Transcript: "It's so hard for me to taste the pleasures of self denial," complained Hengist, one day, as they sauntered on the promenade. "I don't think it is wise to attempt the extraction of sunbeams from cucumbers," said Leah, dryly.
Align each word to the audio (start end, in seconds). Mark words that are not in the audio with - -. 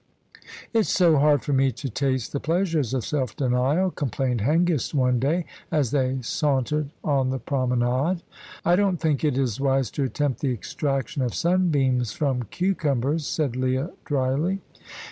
"It's 0.73 0.89
so 0.89 1.17
hard 1.17 1.43
for 1.43 1.53
me 1.53 1.71
to 1.73 1.87
taste 1.87 2.31
the 2.31 2.39
pleasures 2.39 2.95
of 2.95 3.05
self 3.05 3.35
denial," 3.35 3.91
complained 3.91 4.41
Hengist, 4.41 4.95
one 4.95 5.19
day, 5.19 5.45
as 5.71 5.91
they 5.91 6.23
sauntered 6.23 6.89
on 7.03 7.29
the 7.29 7.37
promenade. 7.37 8.23
"I 8.65 8.75
don't 8.75 8.97
think 8.97 9.23
it 9.23 9.37
is 9.37 9.59
wise 9.61 9.91
to 9.91 10.03
attempt 10.03 10.39
the 10.39 10.51
extraction 10.53 11.21
of 11.21 11.35
sunbeams 11.35 12.13
from 12.13 12.41
cucumbers," 12.49 13.27
said 13.27 13.55
Leah, 13.55 13.91
dryly. 14.03 14.61